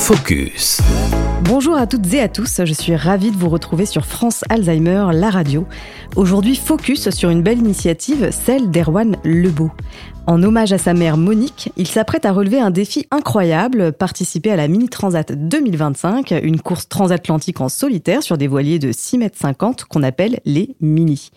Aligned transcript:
Focus. 0.00 0.80
Bonjour 1.42 1.76
à 1.76 1.86
toutes 1.86 2.12
et 2.14 2.20
à 2.20 2.28
tous, 2.28 2.62
je 2.64 2.72
suis 2.72 2.96
ravie 2.96 3.30
de 3.30 3.36
vous 3.36 3.50
retrouver 3.50 3.86
sur 3.86 4.06
France 4.06 4.44
Alzheimer, 4.48 5.06
la 5.12 5.30
radio. 5.30 5.66
Aujourd'hui, 6.16 6.56
focus 6.56 7.10
sur 7.10 7.28
une 7.30 7.42
belle 7.42 7.58
initiative, 7.58 8.30
celle 8.32 8.70
d'Erwan 8.70 9.16
Lebeau. 9.24 9.70
En 10.26 10.42
hommage 10.42 10.72
à 10.72 10.78
sa 10.78 10.94
mère 10.94 11.16
Monique, 11.16 11.72
il 11.76 11.86
s'apprête 11.86 12.24
à 12.24 12.32
relever 12.32 12.60
un 12.60 12.70
défi 12.70 13.06
incroyable, 13.10 13.92
participer 13.92 14.50
à 14.50 14.56
la 14.56 14.68
Mini 14.68 14.88
Transat 14.88 15.32
2025, 15.32 16.34
une 16.42 16.60
course 16.60 16.88
transatlantique 16.88 17.60
en 17.60 17.68
solitaire 17.68 18.22
sur 18.22 18.38
des 18.38 18.46
voiliers 18.46 18.78
de 18.78 18.92
6 18.92 19.18
mètres 19.18 19.38
50 19.38 19.84
qu'on 19.84 20.02
appelle 20.02 20.40
les 20.44 20.76
Mini. 20.80 21.30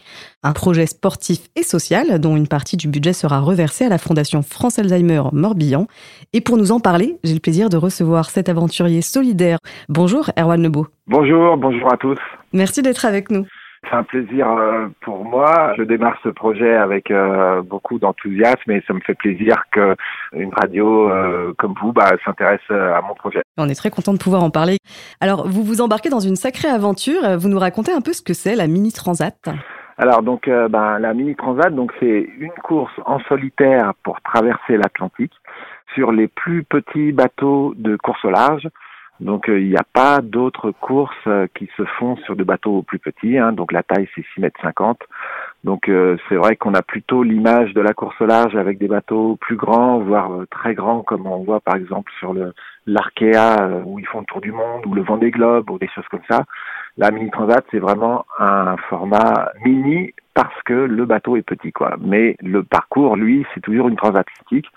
Un 0.43 0.51
projet 0.51 0.85
sportif 0.85 1.39
et 1.55 1.63
social 1.63 2.19
dont 2.19 2.35
une 2.35 2.47
partie 2.47 2.77
du 2.77 2.87
budget 2.87 3.13
sera 3.13 3.39
reversée 3.39 3.85
à 3.85 3.89
la 3.89 3.97
Fondation 3.97 4.41
France 4.41 4.77
Alzheimer 4.77 5.23
Morbihan. 5.31 5.87
Et 6.33 6.41
pour 6.41 6.57
nous 6.57 6.71
en 6.71 6.79
parler, 6.79 7.17
j'ai 7.23 7.33
le 7.33 7.39
plaisir 7.39 7.69
de 7.69 7.77
recevoir 7.77 8.29
cet 8.29 8.49
aventurier 8.49 9.01
solidaire. 9.01 9.57
Bonjour 9.89 10.29
Erwan 10.37 10.61
Lebeau. 10.61 10.87
Bonjour, 11.07 11.57
bonjour 11.57 11.91
à 11.91 11.97
tous. 11.97 12.19
Merci 12.51 12.81
d'être 12.81 13.05
avec 13.05 13.31
nous. 13.31 13.45
C'est 13.93 13.99
un 13.99 14.03
plaisir 14.03 14.49
euh, 14.49 14.87
pour 15.01 15.23
moi. 15.23 15.73
Je 15.77 15.83
démarre 15.83 16.17
ce 16.23 16.29
projet 16.29 16.75
avec 16.75 17.11
euh, 17.11 17.61
beaucoup 17.61 17.99
d'enthousiasme 17.99 18.71
et 18.71 18.83
ça 18.87 18.93
me 18.93 18.99
fait 19.01 19.13
plaisir 19.13 19.65
que 19.71 19.95
une 20.33 20.51
radio 20.51 21.11
euh, 21.11 21.53
comme 21.59 21.75
vous 21.79 21.93
bah, 21.93 22.09
s'intéresse 22.25 22.67
à 22.71 23.01
mon 23.07 23.13
projet. 23.13 23.43
On 23.57 23.69
est 23.69 23.75
très 23.75 23.91
content 23.91 24.13
de 24.13 24.17
pouvoir 24.17 24.43
en 24.43 24.49
parler. 24.49 24.77
Alors, 25.21 25.47
vous 25.47 25.63
vous 25.63 25.79
embarquez 25.81 26.09
dans 26.09 26.19
une 26.19 26.35
sacrée 26.35 26.69
aventure. 26.69 27.37
Vous 27.37 27.49
nous 27.49 27.59
racontez 27.59 27.91
un 27.91 28.01
peu 28.01 28.13
ce 28.13 28.23
que 28.23 28.33
c'est 28.33 28.55
la 28.55 28.67
Mini 28.67 28.91
Transat 28.91 29.49
alors 29.95 30.23
donc 30.23 30.49
ben, 30.49 30.97
la 30.97 31.13
mini 31.13 31.35
transat 31.35 31.71
donc 31.71 31.93
c'est 31.99 32.27
une 32.39 32.55
course 32.63 32.91
en 33.05 33.19
solitaire 33.29 33.93
pour 34.03 34.19
traverser 34.21 34.75
l'Atlantique 34.75 35.33
sur 35.93 36.11
les 36.11 36.27
plus 36.27 36.63
petits 36.63 37.11
bateaux 37.11 37.75
de 37.77 37.95
course 37.97 38.25
au 38.25 38.31
large 38.31 38.67
donc 39.23 39.47
euh, 39.47 39.59
il 39.59 39.69
n'y 39.69 39.77
a 39.77 39.85
pas 39.93 40.19
d'autres 40.21 40.71
courses 40.71 41.13
euh, 41.27 41.47
qui 41.55 41.69
se 41.77 41.83
font 41.97 42.17
sur 42.17 42.35
des 42.35 42.43
bateaux 42.43 42.81
plus 42.81 42.99
petits. 42.99 43.37
Hein. 43.37 43.53
donc 43.53 43.71
la 43.71 43.81
taille 43.81 44.07
c'est 44.13 44.25
6 44.33 44.41
mètres 44.41 44.59
50. 44.61 44.99
Donc 45.63 45.87
euh, 45.87 46.17
c'est 46.27 46.35
vrai 46.35 46.57
qu'on 46.57 46.73
a 46.73 46.81
plutôt 46.81 47.23
l'image 47.23 47.73
de 47.73 47.81
la 47.81 47.93
course 47.93 48.19
au 48.19 48.25
large 48.25 48.55
avec 48.55 48.77
des 48.77 48.87
bateaux 48.87 49.37
plus 49.37 49.55
grands, 49.55 49.99
voire 49.99 50.29
très 50.51 50.73
grands, 50.73 51.01
comme 51.01 51.25
on 51.25 51.43
voit 51.43 51.61
par 51.61 51.75
exemple 51.75 52.11
sur 52.19 52.33
le 52.33 52.53
l'Arkea 52.85 53.81
où 53.85 53.97
ils 53.97 54.05
font 54.05 54.19
le 54.19 54.25
tour 54.25 54.41
du 54.41 54.51
monde, 54.51 54.85
ou 54.85 54.93
le 54.93 55.03
Vendée 55.03 55.31
Globe, 55.31 55.69
ou 55.69 55.79
des 55.79 55.87
choses 55.87 56.07
comme 56.11 56.25
ça. 56.29 56.43
La 56.97 57.09
mini 57.11 57.31
transat 57.31 57.65
c'est 57.71 57.79
vraiment 57.79 58.25
un 58.39 58.75
format 58.89 59.51
mini 59.63 60.13
parce 60.33 60.61
que 60.63 60.73
le 60.73 61.05
bateau 61.05 61.37
est 61.37 61.43
petit 61.43 61.71
quoi. 61.71 61.95
Mais 62.01 62.35
le 62.41 62.61
parcours 62.63 63.15
lui 63.15 63.45
c'est 63.53 63.61
toujours 63.61 63.87
une 63.87 63.95
transatlantique. 63.95 64.67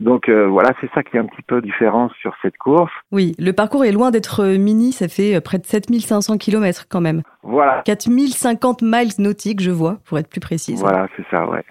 Donc 0.00 0.28
euh, 0.28 0.46
voilà, 0.46 0.70
c'est 0.80 0.90
ça 0.94 1.02
qui 1.02 1.16
est 1.16 1.20
un 1.20 1.26
petit 1.26 1.42
peu 1.42 1.60
différent 1.60 2.08
sur 2.20 2.34
cette 2.40 2.56
course. 2.56 2.90
Oui, 3.12 3.34
le 3.38 3.52
parcours 3.52 3.84
est 3.84 3.92
loin 3.92 4.10
d'être 4.10 4.40
euh, 4.40 4.56
mini, 4.56 4.92
ça 4.92 5.08
fait 5.08 5.36
euh, 5.36 5.40
près 5.40 5.58
de 5.58 5.66
7500 5.66 6.38
km 6.38 6.86
quand 6.88 7.02
même. 7.02 7.22
Voilà. 7.42 7.82
4050 7.84 8.82
miles 8.82 9.12
nautiques, 9.18 9.60
je 9.60 9.70
vois, 9.70 9.98
pour 10.06 10.18
être 10.18 10.28
plus 10.28 10.40
précise. 10.40 10.80
Voilà, 10.80 11.06
c'est 11.16 11.24
ça, 11.30 11.46
ouais. 11.48 11.62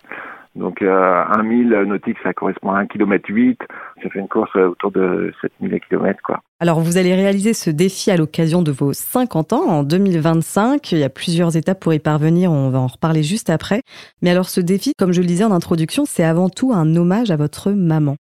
Donc 0.55 0.81
euh, 0.81 1.23
1 1.25 1.69
000 1.69 1.85
nautiques, 1.85 2.17
ça 2.23 2.33
correspond 2.33 2.71
à 2.71 2.79
1 2.79 2.87
km 2.87 3.23
8. 3.29 3.59
Ça 4.03 4.09
fait 4.09 4.19
une 4.19 4.27
course 4.27 4.55
autour 4.55 4.91
de 4.91 5.31
7000 5.41 5.79
km. 5.87 6.19
Quoi. 6.23 6.41
Alors 6.59 6.79
vous 6.79 6.97
allez 6.97 7.13
réaliser 7.13 7.53
ce 7.53 7.69
défi 7.69 8.11
à 8.11 8.17
l'occasion 8.17 8.61
de 8.61 8.71
vos 8.71 8.91
50 8.91 9.53
ans 9.53 9.65
en 9.67 9.83
2025. 9.83 10.91
Il 10.91 10.99
y 10.99 11.03
a 11.03 11.09
plusieurs 11.09 11.55
étapes 11.55 11.79
pour 11.79 11.93
y 11.93 11.99
parvenir, 11.99 12.51
on 12.51 12.69
va 12.69 12.79
en 12.79 12.87
reparler 12.87 13.23
juste 13.23 13.49
après. 13.49 13.81
Mais 14.21 14.31
alors 14.31 14.49
ce 14.49 14.59
défi, 14.59 14.93
comme 14.97 15.13
je 15.13 15.21
le 15.21 15.27
disais 15.27 15.45
en 15.45 15.51
introduction, 15.51 16.03
c'est 16.05 16.23
avant 16.23 16.49
tout 16.49 16.73
un 16.73 16.95
hommage 16.95 17.31
à 17.31 17.37
votre 17.37 17.71
maman. 17.71 18.15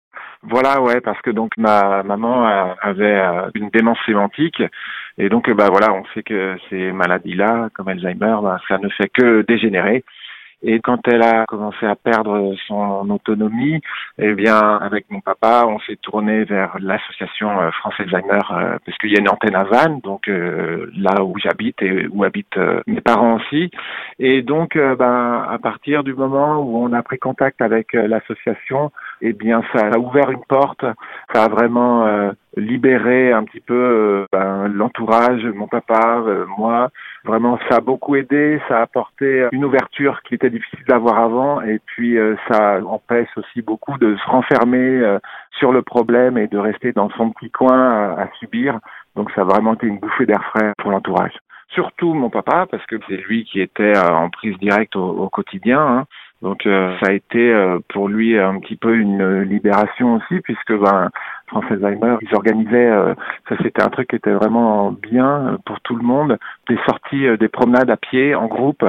Voilà, 0.44 0.82
ouais, 0.82 1.02
parce 1.02 1.20
que 1.22 1.32
donc 1.32 1.52
ma 1.58 2.04
maman 2.04 2.46
avait 2.82 3.20
euh, 3.20 3.50
une 3.56 3.70
démence 3.70 3.98
sémantique 4.06 4.62
et 5.18 5.30
donc 5.30 5.50
bah 5.52 5.70
voilà, 5.72 5.94
on 5.94 6.04
sait 6.14 6.24
que 6.24 6.58
ces 6.70 6.92
maladies-là, 6.92 7.70
comme 7.74 7.88
Alzheimer, 7.88 8.36
bah, 8.44 8.60
ça 8.68 8.78
ne 8.78 8.90
fait 8.90 9.10
que 9.10 9.44
dégénérer. 9.48 10.04
Et 10.68 10.80
quand 10.80 11.08
elle 11.08 11.22
a 11.22 11.46
commencé 11.46 11.86
à 11.86 11.96
perdre 11.96 12.56
son 12.68 13.08
autonomie, 13.12 13.82
eh 14.18 14.34
bien, 14.34 14.78
avec 14.78 15.06
mon 15.12 15.22
papa, 15.22 15.66
on 15.68 15.78
s'est 15.82 15.98
tourné 16.02 16.44
vers 16.44 16.76
l'association 16.80 17.62
euh, 17.62 17.70
France 17.70 17.94
Alzheimer 18.00 18.40
euh, 18.50 18.78
parce 18.84 18.98
qu'il 18.98 19.12
y 19.12 19.16
a 19.16 19.20
une 19.20 19.30
antenne 19.30 19.56
à 19.56 19.64
Vannes, 19.64 20.00
donc 20.04 20.28
euh, 20.28 20.92
là 20.98 21.24
où 21.24 21.36
j'habite 21.38 21.80
et 21.84 22.08
où 22.08 22.24
habitent 22.24 22.58
mes 22.88 23.00
parents 23.00 23.36
aussi. 23.36 23.70
Et 24.18 24.42
donc, 24.42 24.76
ben, 24.76 25.46
à 25.48 25.60
partir 25.60 26.04
du 26.04 26.16
moment 26.16 26.58
où 26.58 26.84
on 26.84 26.94
a 26.94 27.04
pris 27.04 27.20
contact 27.20 27.62
avec 27.62 27.94
l'association, 27.94 28.92
eh 29.22 29.34
bien, 29.34 29.62
ça 29.74 29.88
a 29.88 29.98
ouvert 29.98 30.30
une 30.32 30.44
porte. 30.48 30.86
Ça 31.34 31.44
a 31.44 31.48
vraiment 31.48 32.34
libérer 32.58 33.32
un 33.32 33.44
petit 33.44 33.60
peu 33.60 33.74
euh, 33.74 34.26
ben, 34.32 34.68
l'entourage, 34.68 35.44
mon 35.46 35.68
papa, 35.68 36.24
euh, 36.26 36.46
moi. 36.58 36.90
Vraiment, 37.24 37.60
ça 37.70 37.78
a 37.78 37.82
beaucoup 37.82 38.16
aidé, 38.16 38.62
ça 38.68 38.80
a 38.80 38.82
apporté 38.84 39.48
une 39.52 39.66
ouverture 39.66 40.22
qui 40.24 40.36
était 40.36 40.50
difficile 40.50 40.86
d'avoir 40.88 41.20
avant, 41.20 41.62
et 41.62 41.80
puis 41.86 42.18
euh, 42.18 42.36
ça 42.50 42.80
empêche 42.86 43.30
aussi 43.36 43.62
beaucoup 43.62 43.98
de 43.98 44.16
se 44.16 44.30
renfermer 44.30 45.18
sur 45.58 45.72
le 45.72 45.82
problème 45.82 46.38
et 46.38 46.48
de 46.48 46.58
rester 46.58 46.92
dans 46.92 47.10
son 47.12 47.32
petit 47.32 47.50
coin 47.50 48.16
à, 48.18 48.30
subir. 48.40 48.80
Donc 49.16 49.32
ça 49.32 49.42
a 49.42 49.44
vraiment 49.46 49.74
été 49.74 49.88
une 49.88 50.00
bouffée 50.00 50.26
d'air 50.26 50.44
frais 50.52 50.74
pour 50.78 50.92
l'entourage. 50.92 51.34
Surtout 51.70 52.14
mon 52.14 52.30
papa, 52.30 52.68
parce 52.70 52.86
que 52.86 52.96
c'est 53.08 53.18
lui 53.18 53.44
qui 53.44 53.60
était 53.60 53.98
en 53.98 54.30
prise 54.30 54.58
directe 54.60 54.96
au, 54.96 55.28
quotidien. 55.30 55.80
Hein. 55.80 56.06
Donc 56.46 56.62
ça 56.64 57.08
a 57.08 57.12
été 57.12 57.54
pour 57.90 58.08
lui 58.08 58.38
un 58.38 58.60
petit 58.60 58.76
peu 58.76 58.96
une 58.96 59.42
libération 59.42 60.16
aussi, 60.16 60.40
puisque 60.42 60.74
ben 60.74 61.10
France 61.48 61.66
Alzheimer, 61.70 62.18
ils 62.22 62.36
organisaient, 62.36 62.90
euh, 62.90 63.14
ça 63.48 63.56
c'était 63.62 63.84
un 63.84 63.90
truc 63.90 64.10
qui 64.10 64.16
était 64.16 64.32
vraiment 64.32 64.92
bien 64.92 65.58
pour 65.66 65.80
tout 65.82 65.96
le 65.96 66.04
monde, 66.04 66.38
des 66.68 66.78
sorties, 66.88 67.28
euh, 67.28 67.38
des 67.38 67.50
promenades 67.50 67.90
à 67.90 67.98
pied 67.98 68.34
en 68.34 68.48
groupe. 68.48 68.84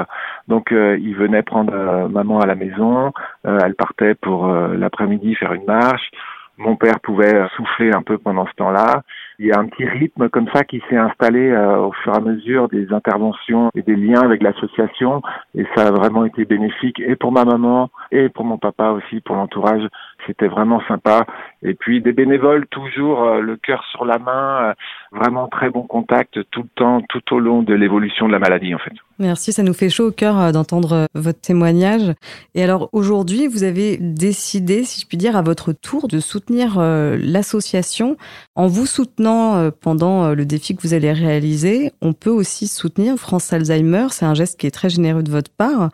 Donc 0.49 0.72
euh, 0.72 0.99
ils 1.00 1.15
venaient 1.15 1.43
prendre 1.43 2.09
maman 2.09 2.41
à 2.41 2.47
la 2.47 2.55
maison, 2.55 3.12
elle 3.44 3.75
partait 3.75 4.15
pour 4.15 4.47
l'après-midi 4.49 5.34
faire 5.34 5.53
une 5.53 5.65
marche. 5.65 6.11
Mon 6.59 6.77
père 6.77 7.00
pouvait 7.00 7.47
souffler 7.56 7.91
un 7.93 8.03
peu 8.03 8.19
pendant 8.19 8.47
ce 8.47 8.53
temps-là. 8.55 9.03
Il 9.39 9.47
y 9.47 9.53
a 9.53 9.59
un 9.59 9.67
petit 9.67 9.85
rythme 9.85 10.29
comme 10.29 10.49
ça 10.55 10.65
qui 10.65 10.83
s'est 10.89 10.97
installé 10.97 11.55
au 11.55 11.93
fur 11.93 12.15
et 12.15 12.17
à 12.17 12.21
mesure 12.21 12.69
des 12.69 12.93
interventions 12.93 13.71
et 13.75 13.83
des 13.83 13.97
liens 13.97 14.23
avec 14.23 14.43
l'association 14.43 15.23
et 15.55 15.65
ça 15.75 15.89
a 15.89 15.91
vraiment 15.91 16.25
été 16.25 16.45
bénéfique 16.45 17.01
et 17.01 17.17
pour 17.17 17.33
ma 17.33 17.45
maman 17.45 17.91
et 18.13 18.29
pour 18.29 18.45
mon 18.45 18.59
papa 18.59 18.91
aussi, 18.91 19.21
pour 19.21 19.37
l'entourage. 19.37 19.87
C'était 20.27 20.49
vraiment 20.49 20.81
sympa. 20.89 21.27
Et 21.62 21.75
puis 21.75 22.03
des 22.03 22.12
bénévoles 22.12 22.67
toujours 22.67 23.25
euh, 23.25 23.41
le 23.41 23.56
cœur 23.56 23.83
sur 23.91 24.05
la 24.05 24.19
main, 24.19 24.71
euh, 24.71 24.75
vraiment 25.12 25.49
très 25.49 25.71
bon 25.71 25.83
contact 25.83 26.39
tout 26.50 26.62
le 26.62 26.69
temps, 26.75 27.00
tout 27.09 27.34
au 27.34 27.39
long 27.39 27.62
de 27.62 27.72
l'évolution 27.72 28.27
de 28.27 28.33
la 28.33 28.39
maladie 28.39 28.75
en 28.75 28.78
fait. 28.78 28.93
Merci, 29.19 29.53
ça 29.53 29.62
nous 29.62 29.72
fait 29.72 29.89
chaud 29.89 30.09
au 30.09 30.12
cœur 30.12 30.39
euh, 30.39 30.53
d'entendre 30.53 31.06
votre 31.15 31.41
témoignage. 31.41 32.12
Et 32.55 32.62
alors 32.62 32.91
aujourd'hui, 32.93 33.47
vous 33.47 33.65
avez 33.65 33.97
décidé, 33.97 34.84
si 34.84 35.00
je 35.00 35.06
puis 35.06 35.17
dire, 35.17 35.34
à 35.34 35.43
votre 35.43 35.72
tour 35.72 36.09
de 36.09 36.21
soutenir 36.21 36.78
l'association. 36.78 38.17
En 38.55 38.67
vous 38.67 38.87
soutenant 38.87 39.71
pendant 39.71 40.34
le 40.34 40.44
défi 40.44 40.77
que 40.77 40.83
vous 40.83 40.94
allez 40.94 41.12
réaliser, 41.12 41.93
on 42.03 42.12
peut 42.12 42.31
aussi 42.31 42.67
soutenir 42.67 43.17
France 43.17 43.53
Alzheimer. 43.53 44.06
C'est 44.11 44.27
un 44.27 44.34
geste 44.34 44.59
qui 44.61 44.67
est 44.67 44.71
très 44.71 44.91
généreux 44.91 45.23
de 45.23 45.31
votre 45.31 45.50
part. 45.50 45.91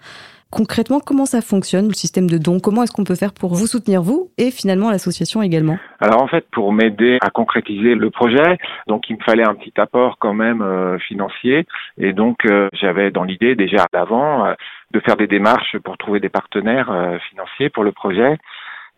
Concrètement, 0.52 1.00
comment 1.00 1.24
ça 1.24 1.40
fonctionne, 1.40 1.88
le 1.88 1.94
système 1.94 2.28
de 2.28 2.36
dons? 2.36 2.60
Comment 2.60 2.82
est-ce 2.82 2.92
qu'on 2.92 3.04
peut 3.04 3.14
faire 3.14 3.32
pour 3.32 3.54
vous 3.54 3.66
soutenir, 3.66 4.02
vous, 4.02 4.28
et 4.36 4.50
finalement 4.50 4.90
l'association 4.90 5.40
également? 5.40 5.78
Alors 5.98 6.22
en 6.22 6.28
fait, 6.28 6.44
pour 6.52 6.74
m'aider 6.74 7.16
à 7.22 7.30
concrétiser 7.30 7.94
le 7.94 8.10
projet, 8.10 8.58
donc 8.86 9.08
il 9.08 9.16
me 9.16 9.22
fallait 9.22 9.48
un 9.48 9.54
petit 9.54 9.72
apport 9.78 10.18
quand 10.18 10.34
même 10.34 10.60
euh, 10.60 10.98
financier. 10.98 11.66
Et 11.96 12.12
donc 12.12 12.44
euh, 12.44 12.68
j'avais 12.74 13.10
dans 13.10 13.24
l'idée 13.24 13.54
déjà 13.54 13.86
d'avant 13.94 14.44
euh, 14.44 14.52
de 14.90 15.00
faire 15.00 15.16
des 15.16 15.26
démarches 15.26 15.78
pour 15.78 15.96
trouver 15.96 16.20
des 16.20 16.28
partenaires 16.28 17.18
financiers 17.30 17.70
pour 17.70 17.82
le 17.82 17.92
projet. 17.92 18.36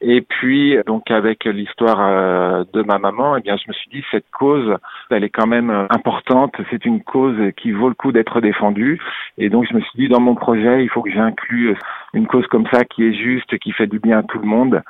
Et 0.06 0.20
puis, 0.20 0.76
donc 0.86 1.10
avec 1.10 1.46
l'histoire 1.46 1.98
euh, 1.98 2.64
de 2.74 2.82
ma 2.82 2.98
maman, 2.98 3.38
eh 3.38 3.40
bien, 3.40 3.56
je 3.56 3.64
me 3.68 3.72
suis 3.72 3.88
dit 3.88 4.04
cette 4.10 4.30
cause, 4.30 4.76
elle 5.08 5.24
est 5.24 5.30
quand 5.30 5.46
même 5.46 5.70
euh, 5.70 5.86
importante. 5.88 6.54
C'est 6.70 6.84
une 6.84 7.02
cause 7.02 7.38
qui 7.56 7.72
vaut 7.72 7.88
le 7.88 7.94
coup 7.94 8.12
d'être 8.12 8.42
défendue. 8.42 9.00
Et 9.38 9.48
donc, 9.48 9.66
je 9.66 9.74
me 9.74 9.80
suis 9.80 9.98
dit 9.98 10.08
dans 10.08 10.20
mon 10.20 10.34
projet, 10.34 10.84
il 10.84 10.90
faut 10.90 11.00
que 11.00 11.10
j'inclue 11.10 11.74
une 12.12 12.26
cause 12.26 12.46
comme 12.48 12.66
ça 12.70 12.84
qui 12.84 13.02
est 13.02 13.14
juste, 13.14 13.56
qui 13.60 13.72
fait 13.72 13.86
du 13.86 13.98
bien 13.98 14.18
à 14.18 14.22
tout 14.22 14.38
le 14.38 14.46
monde. 14.46 14.82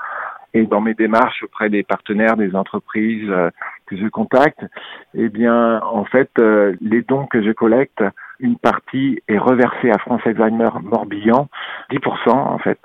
Et 0.52 0.64
dans 0.64 0.80
mes 0.80 0.94
démarches 0.94 1.44
auprès 1.44 1.70
des 1.70 1.84
partenaires, 1.84 2.36
des 2.36 2.56
entreprises 2.56 3.30
euh, 3.30 3.50
que 3.86 3.96
je 3.96 4.08
contacte, 4.08 4.64
eh 5.14 5.28
bien, 5.28 5.80
en 5.82 6.04
fait, 6.04 6.30
les 6.80 7.02
dons 7.02 7.26
que 7.26 7.40
je 7.40 7.52
collecte, 7.52 8.02
une 8.40 8.56
partie 8.56 9.22
est 9.28 9.38
reversée 9.38 9.92
à 9.92 9.98
France 9.98 10.22
Alzheimer 10.24 10.70
Morbihan, 10.82 11.48
10% 11.92 12.30
en 12.30 12.58
fait 12.58 12.80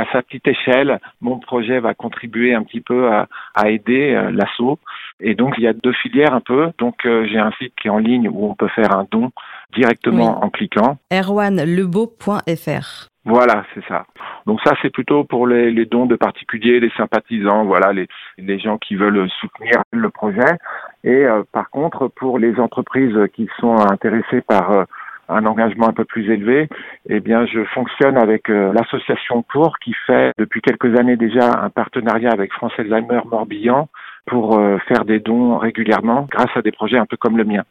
à 0.00 0.06
sa 0.12 0.22
petite 0.22 0.48
échelle, 0.48 0.98
mon 1.20 1.38
projet 1.38 1.78
va 1.78 1.94
contribuer 1.94 2.54
un 2.54 2.62
petit 2.62 2.80
peu 2.80 3.10
à, 3.12 3.26
aider 3.66 4.14
euh, 4.14 4.30
l'assaut. 4.30 4.78
Et 5.20 5.34
donc, 5.34 5.54
il 5.58 5.64
y 5.64 5.68
a 5.68 5.74
deux 5.74 5.92
filières 5.92 6.34
un 6.34 6.40
peu. 6.40 6.70
Donc, 6.78 7.04
euh, 7.04 7.26
j'ai 7.30 7.38
un 7.38 7.52
site 7.58 7.74
qui 7.80 7.88
est 7.88 7.90
en 7.90 7.98
ligne 7.98 8.28
où 8.28 8.50
on 8.50 8.54
peut 8.54 8.68
faire 8.68 8.96
un 8.96 9.06
don 9.10 9.30
directement 9.74 10.42
en 10.42 10.48
cliquant. 10.48 10.96
erwanlebeau.fr. 11.12 13.08
Voilà, 13.26 13.64
c'est 13.74 13.84
ça. 13.86 14.06
Donc 14.46 14.60
ça, 14.64 14.72
c'est 14.80 14.88
plutôt 14.88 15.24
pour 15.24 15.46
les, 15.46 15.70
les, 15.70 15.84
dons 15.84 16.06
de 16.06 16.16
particuliers, 16.16 16.80
les 16.80 16.90
sympathisants, 16.96 17.66
voilà, 17.66 17.92
les, 17.92 18.08
les 18.38 18.58
gens 18.58 18.78
qui 18.78 18.96
veulent 18.96 19.28
soutenir 19.40 19.82
le 19.92 20.08
projet. 20.08 20.56
Et 21.04 21.26
par 21.52 21.68
contre, 21.68 22.08
pour 22.08 22.38
les 22.38 22.58
entreprises 22.58 23.16
qui 23.34 23.46
sont 23.60 23.76
intéressées 23.76 24.40
par 24.40 24.86
un 25.30 25.46
engagement 25.46 25.88
un 25.88 25.92
peu 25.92 26.04
plus 26.04 26.30
élevé, 26.30 26.68
eh 27.08 27.20
bien, 27.20 27.46
je 27.46 27.64
fonctionne 27.64 28.16
avec 28.16 28.48
l'association 28.48 29.42
Pour 29.42 29.78
qui 29.78 29.94
fait 30.06 30.32
depuis 30.38 30.60
quelques 30.60 30.98
années 30.98 31.16
déjà 31.16 31.62
un 31.62 31.70
partenariat 31.70 32.30
avec 32.30 32.52
France 32.52 32.72
Alzheimer 32.78 33.20
Morbihan 33.30 33.88
pour 34.26 34.60
faire 34.86 35.04
des 35.04 35.18
dons 35.18 35.58
régulièrement 35.58 36.28
grâce 36.30 36.54
à 36.54 36.62
des 36.62 36.72
projets 36.72 36.98
un 36.98 37.06
peu 37.06 37.16
comme 37.16 37.36
le 37.36 37.44
mien. 37.44 37.64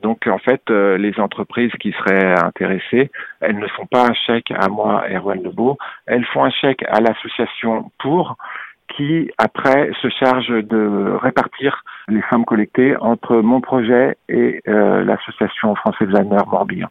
Donc 0.00 0.26
en 0.26 0.38
fait, 0.38 0.62
euh, 0.70 0.96
les 0.96 1.18
entreprises 1.18 1.72
qui 1.80 1.92
seraient 1.92 2.38
intéressées, 2.38 3.10
elles 3.40 3.58
ne 3.58 3.66
font 3.68 3.86
pas 3.86 4.06
un 4.06 4.14
chèque 4.14 4.52
à 4.52 4.68
moi, 4.68 5.04
Erwan 5.10 5.42
Lebeau, 5.42 5.76
elles 6.06 6.24
font 6.26 6.44
un 6.44 6.50
chèque 6.50 6.84
à 6.88 7.00
l'association 7.00 7.90
pour 7.98 8.36
qui 8.96 9.30
après 9.38 9.90
se 10.00 10.08
charge 10.08 10.48
de 10.48 11.12
répartir 11.20 11.84
les 12.08 12.22
sommes 12.30 12.44
collectées 12.44 12.96
entre 12.96 13.36
mon 13.36 13.60
projet 13.60 14.16
et 14.28 14.60
euh, 14.68 15.04
l'association 15.04 15.74
française 15.74 16.08
Alzheimer 16.08 16.42
Morbihan. 16.50 16.88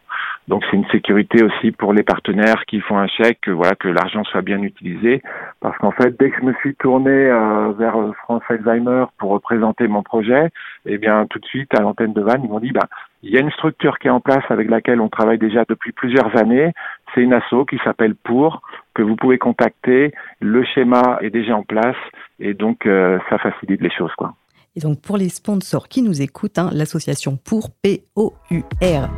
Donc 0.48 0.64
c'est 0.70 0.78
une 0.78 0.88
sécurité 0.88 1.44
aussi 1.44 1.72
pour 1.72 1.94
les 1.94 2.04
partenaires 2.04 2.64
qui 2.68 2.80
font 2.80 2.98
un 2.98 3.08
chèque, 3.08 3.40
que, 3.42 3.52
voilà 3.52 3.76
que 3.76 3.90
l'argent 3.90 4.24
soit 4.24 4.42
bien 4.42 4.62
utilisé, 4.62 5.22
parce 5.60 5.78
qu'en 5.80 5.92
fait 5.92 6.18
dès 6.20 6.30
que 6.30 6.38
je 6.40 6.46
me 6.46 6.54
suis 6.56 6.76
tourné 6.76 7.12
euh, 7.12 7.72
vers 7.78 7.96
France 8.24 8.44
Alzheimer 8.50 9.06
pour 9.18 9.32
représenter 9.32 9.88
mon 9.88 10.04
projet, 10.04 10.50
eh 10.86 10.98
bien 10.98 11.26
tout 11.30 11.40
de 11.40 11.46
suite 11.46 11.74
à 11.78 11.82
l'antenne 11.82 12.14
de 12.14 12.22
Vannes 12.22 12.42
ils 12.44 12.50
m'ont 12.50 12.60
dit 12.60 12.72
bah 12.72 12.88
il 13.24 13.32
y 13.32 13.38
a 13.38 13.42
une 13.42 13.52
structure 13.52 13.98
qui 14.00 14.08
est 14.08 14.12
en 14.12 14.20
place 14.20 14.44
avec 14.50 14.70
laquelle 14.70 15.02
on 15.02 15.10
travaille 15.10 15.40
déjà 15.40 15.66
depuis 15.68 15.92
plusieurs 15.92 16.38
années. 16.38 16.72
C'est 17.14 17.22
une 17.22 17.34
asso 17.34 17.66
qui 17.68 17.80
s'appelle 17.84 18.16
Pour 18.16 18.62
que 18.94 19.02
vous 19.02 19.16
pouvez 19.16 19.38
contacter. 19.38 20.14
Le 20.40 20.64
schéma 20.64 21.18
est 21.22 21.32
déjà 21.32 21.56
en 21.56 21.64
place 21.64 21.98
et 22.40 22.54
donc 22.54 22.86
euh, 22.86 23.20
ça 23.30 23.38
facilite 23.40 23.82
les 23.82 23.90
choses 23.90 24.14
quoi. 24.16 24.34
Et 24.78 24.80
donc 24.80 25.02
pour 25.02 25.18
les 25.18 25.30
sponsors 25.30 25.88
qui 25.88 26.04
nous 26.04 26.22
écoutent, 26.22 26.60
hein, 26.60 26.70
l'association 26.72 27.36
Pour 27.36 27.72
P 27.72 28.06
O 28.16 28.36
U 28.52 28.62
R 28.80 29.10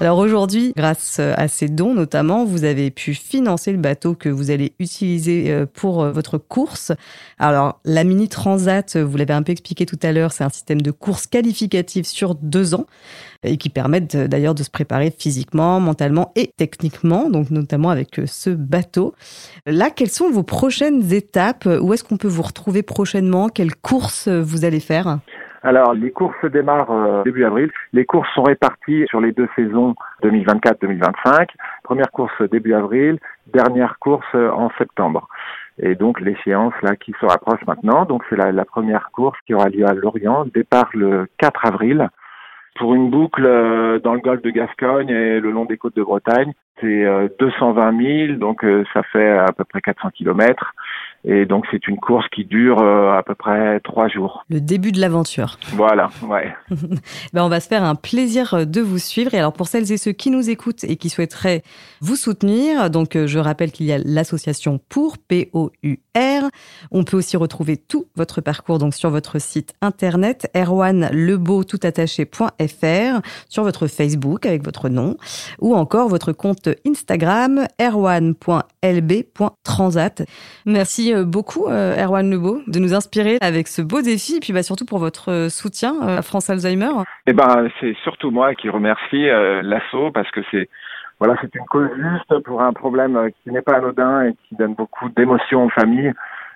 alors 0.00 0.18
aujourd'hui, 0.18 0.72
grâce 0.76 1.18
à 1.18 1.48
ces 1.48 1.68
dons 1.68 1.92
notamment, 1.92 2.44
vous 2.44 2.62
avez 2.62 2.92
pu 2.92 3.14
financer 3.14 3.72
le 3.72 3.78
bateau 3.78 4.14
que 4.14 4.28
vous 4.28 4.52
allez 4.52 4.72
utiliser 4.78 5.50
euh, 5.50 5.66
pour 5.66 6.02
euh, 6.02 6.12
votre 6.12 6.38
course. 6.38 6.92
Alors 7.40 7.80
la 7.84 8.04
Mini 8.04 8.28
Transat, 8.28 8.96
vous 8.96 9.16
l'avez 9.16 9.34
un 9.34 9.42
peu 9.42 9.50
expliqué 9.50 9.86
tout 9.86 9.98
à 10.02 10.12
l'heure, 10.12 10.30
c'est 10.30 10.44
un 10.44 10.50
système 10.50 10.80
de 10.82 10.92
course 10.92 11.26
qualificative 11.26 12.04
sur 12.04 12.36
deux 12.36 12.76
ans 12.76 12.86
et 13.42 13.56
qui 13.56 13.70
permettent 13.70 14.16
d'ailleurs 14.16 14.54
de 14.54 14.62
se 14.62 14.70
préparer 14.70 15.12
physiquement, 15.16 15.80
mentalement 15.80 16.30
et 16.36 16.52
techniquement, 16.56 17.28
donc 17.28 17.50
notamment 17.50 17.90
avec 17.90 18.20
euh, 18.20 18.26
ce 18.26 18.50
bateau. 18.50 19.14
Là, 19.66 19.90
quelles 19.90 20.10
sont 20.10 20.30
vos 20.30 20.44
prochaines 20.44 21.12
étapes? 21.12 21.66
Où 21.66 21.92
est-ce 21.92 22.04
qu'on 22.04 22.18
peut 22.18 22.28
vous 22.28 22.42
retrouver 22.42 22.82
prochainement? 22.82 23.48
Quelles 23.48 23.74
courses 23.74 24.28
vous 24.28 24.64
allez 24.64 24.80
faire? 24.80 25.18
Alors, 25.62 25.92
les 25.94 26.10
courses 26.10 26.44
démarrent 26.44 26.90
euh, 26.90 27.22
début 27.24 27.44
avril. 27.44 27.70
Les 27.92 28.04
courses 28.04 28.28
sont 28.34 28.44
réparties 28.44 29.06
sur 29.08 29.20
les 29.20 29.32
deux 29.32 29.48
saisons 29.56 29.94
2024-2025. 30.22 31.48
Première 31.82 32.10
course 32.12 32.42
début 32.50 32.74
avril, 32.74 33.18
dernière 33.52 33.98
course 33.98 34.26
euh, 34.34 34.50
en 34.50 34.70
septembre. 34.78 35.28
Et 35.80 35.94
donc 35.94 36.20
l'échéance 36.20 36.74
là 36.82 36.96
qui 36.96 37.12
se 37.20 37.26
rapproche 37.26 37.64
maintenant, 37.66 38.04
donc 38.04 38.24
c'est 38.28 38.36
la, 38.36 38.64
première 38.64 39.10
course 39.12 39.38
qui 39.46 39.54
aura 39.54 39.68
lieu 39.68 39.86
à 39.86 39.94
Lorient, 39.94 40.44
départ 40.52 40.90
le 40.94 41.28
4 41.38 41.66
avril 41.66 42.08
pour 42.76 42.94
une 42.94 43.10
boucle 43.10 43.44
euh, 43.44 43.98
dans 44.00 44.14
le 44.14 44.20
golfe 44.20 44.42
de 44.42 44.50
Gascogne 44.50 45.08
et 45.08 45.40
le 45.40 45.50
long 45.50 45.64
des 45.64 45.76
côtes 45.76 45.96
de 45.96 46.02
Bretagne. 46.02 46.52
C'est 46.80 47.04
220 47.40 48.28
000, 48.28 48.38
donc 48.38 48.64
ça 48.92 49.02
fait 49.02 49.30
à 49.30 49.50
peu 49.50 49.64
près 49.64 49.80
400 49.80 50.10
kilomètres. 50.10 50.74
Et 51.30 51.44
donc 51.44 51.66
c'est 51.70 51.86
une 51.88 51.98
course 51.98 52.24
qui 52.34 52.46
dure 52.46 52.80
euh, 52.80 53.12
à 53.12 53.22
peu 53.22 53.34
près 53.34 53.80
trois 53.80 54.08
jours. 54.08 54.46
Le 54.48 54.62
début 54.62 54.92
de 54.92 55.00
l'aventure. 55.00 55.58
Voilà, 55.74 56.08
ouais. 56.26 56.54
ben 57.34 57.44
on 57.44 57.50
va 57.50 57.60
se 57.60 57.68
faire 57.68 57.84
un 57.84 57.96
plaisir 57.96 58.66
de 58.66 58.80
vous 58.80 58.96
suivre. 58.96 59.34
Et 59.34 59.38
alors 59.38 59.52
pour 59.52 59.68
celles 59.68 59.92
et 59.92 59.98
ceux 59.98 60.12
qui 60.12 60.30
nous 60.30 60.48
écoutent 60.48 60.84
et 60.84 60.96
qui 60.96 61.10
souhaiteraient 61.10 61.62
vous 62.00 62.16
soutenir, 62.16 62.88
donc 62.88 63.14
euh, 63.14 63.26
je 63.26 63.38
rappelle 63.38 63.72
qu'il 63.72 63.84
y 63.84 63.92
a 63.92 63.98
l'association 63.98 64.80
pour 64.88 65.18
P-O-U-R. 65.18 66.48
On 66.90 67.04
peut 67.04 67.18
aussi 67.18 67.36
retrouver 67.36 67.76
tout 67.76 68.06
votre 68.16 68.40
parcours 68.40 68.78
donc 68.78 68.94
sur 68.94 69.10
votre 69.10 69.38
site 69.38 69.74
internet 69.82 70.50
erwanlebeau.toutattaché.fr, 70.56 73.20
sur 73.50 73.64
votre 73.64 73.86
Facebook 73.86 74.46
avec 74.46 74.64
votre 74.64 74.88
nom, 74.88 75.18
ou 75.60 75.74
encore 75.74 76.08
votre 76.08 76.32
compte 76.32 76.70
Instagram 76.86 77.66
erwan.lb.transat. 77.78 80.22
Merci 80.64 81.12
euh, 81.12 81.17
beaucoup, 81.24 81.66
euh, 81.68 81.96
Erwan 81.96 82.30
Lebeau, 82.30 82.60
de 82.66 82.78
nous 82.78 82.94
inspirer 82.94 83.38
avec 83.40 83.68
ce 83.68 83.82
beau 83.82 84.02
défi 84.02 84.36
et 84.36 84.40
puis 84.40 84.52
bah, 84.52 84.62
surtout 84.62 84.84
pour 84.84 84.98
votre 84.98 85.30
euh, 85.30 85.48
soutien 85.48 85.94
à 86.00 86.22
France 86.22 86.50
Alzheimer. 86.50 86.90
Eh 87.26 87.32
ben, 87.32 87.68
c'est 87.80 87.94
surtout 88.02 88.30
moi 88.30 88.54
qui 88.54 88.68
remercie 88.68 89.26
l'assaut 89.62 90.10
parce 90.12 90.30
que 90.30 90.40
c'est 90.50 90.68
voilà, 91.20 91.34
c'est 91.40 91.52
une 91.56 91.64
cause 91.64 91.88
juste 91.96 92.44
pour 92.44 92.62
un 92.62 92.72
problème 92.72 93.18
qui 93.42 93.50
n'est 93.50 93.62
pas 93.62 93.78
anodin 93.78 94.26
et 94.26 94.34
qui 94.48 94.54
donne 94.54 94.74
beaucoup 94.74 95.08
d'émotions 95.08 95.64
aux 95.64 95.70
familles. 95.70 96.12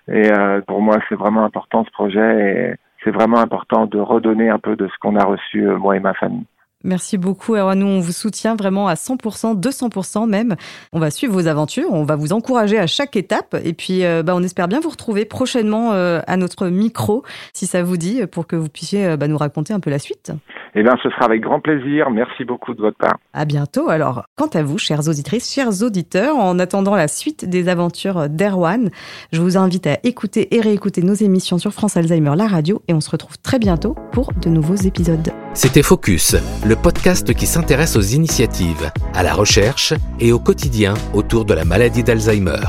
Et 0.07 0.31
pour 0.69 0.81
moi, 0.81 0.99
c'est 1.09 1.17
vraiment 1.17 1.45
important 1.45 1.85
ce 1.85 1.91
projet 1.91 2.21
et 2.21 2.75
c'est 3.03 3.11
vraiment 3.11 3.39
important 3.39 3.87
de 3.87 3.99
redonner 3.99 4.51
un 4.51 4.61
peu 4.61 4.77
de 4.77 4.87
ce 4.87 4.93
qu'on 5.01 5.17
a 5.17 5.25
reçu, 5.25 5.63
moi 5.63 5.97
et 5.97 6.01
ma 6.01 6.15
famille. 6.15 6.47
Merci 6.85 7.19
beaucoup, 7.19 7.55
Erwan. 7.55 7.79
Nous, 7.79 7.87
on 7.87 8.01
vous 8.01 8.13
soutient 8.13 8.57
vraiment 8.57 8.89
à 8.89 8.95
100%, 8.95 9.61
200% 9.61 10.29
même. 10.29 10.57
On 10.93 10.99
va 10.99 11.11
suivre 11.11 11.33
vos 11.33 11.47
aventures, 11.47 11.91
on 11.91 12.05
va 12.05 12.17
vous 12.17 12.33
encourager 12.33 12.79
à 12.79 12.87
chaque 12.87 13.17
étape. 13.17 13.57
Et 13.65 13.73
puis, 13.73 14.05
euh, 14.05 14.23
bah, 14.23 14.35
on 14.37 14.43
espère 14.43 14.69
bien 14.69 14.81
vous 14.81 14.91
retrouver 14.91 15.25
prochainement 15.25 15.93
euh, 15.93 16.21
à 16.27 16.37
notre 16.37 16.69
micro, 16.69 17.23
si 17.53 17.67
ça 17.67 17.83
vous 17.83 17.97
dit, 17.97 18.27
pour 18.27 18.47
que 18.47 18.57
vous 18.57 18.69
puissiez 18.69 19.07
euh, 19.07 19.17
bah, 19.17 19.29
nous 19.29 19.39
raconter 19.39 19.73
un 19.73 19.81
peu 19.81 19.91
la 19.91 19.99
suite. 19.99 20.33
Eh 20.75 20.83
bien, 20.83 20.95
ce 21.03 21.11
sera 21.11 21.27
avec 21.27 21.43
grand 21.43 21.61
plaisir. 21.61 22.11
Merci 22.11 22.45
beaucoup 22.45 22.75
de 22.75 22.81
votre 22.81 22.97
part. 22.97 23.19
À 23.35 23.45
bientôt. 23.45 23.91
Alors, 23.91 24.25
quant 24.37 24.49
à 24.49 24.63
vous, 24.63 24.79
chères 24.79 25.07
auditrices, 25.09 25.53
chers 25.53 25.83
auditeurs, 25.83 26.37
en 26.37 26.59
attendant 26.59 26.97
la 26.97 27.09
suite 27.09 27.49
des 27.49 27.69
aventures 27.69 28.29
d'Erwan, 28.29 28.91
je 29.33 29.41
vous 29.41 29.59
invite 29.59 29.87
à 29.87 29.99
écouter 30.03 30.55
et 30.57 30.61
réécouter 30.61 31.03
nos 31.03 31.15
émissions 31.15 31.59
sur 31.59 31.73
France 31.73 31.97
Alzheimer, 31.97 32.33
la 32.37 32.47
radio, 32.47 32.83
et 32.89 32.95
on 32.95 33.01
se 33.01 33.11
retrouve 33.11 33.39
très 33.39 33.59
bientôt 33.59 33.95
pour 34.13 34.33
de 34.33 34.49
nouveaux 34.49 34.77
épisodes. 34.77 35.33
C'était 35.55 35.83
Focus, 35.83 36.35
le 36.65 36.77
podcast 36.77 37.35
qui 37.35 37.47
s'intéresse 37.47 37.97
aux 37.97 38.01
initiatives, 38.01 38.91
à 39.13 39.23
la 39.23 39.35
recherche 39.35 39.93
et 40.19 40.33
au 40.33 40.39
quotidien 40.39 40.95
autour 41.13 41.45
de 41.45 41.53
la 41.53 41.67
maladie 41.67 42.03
d'Alzheimer. 42.03 42.65